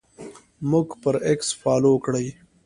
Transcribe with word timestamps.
موږ 0.69 0.87
پر 1.01 1.15
اکس 1.31 1.49
فالو 1.61 1.93
کړئ 2.05 2.27